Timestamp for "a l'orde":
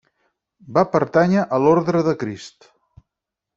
1.45-2.03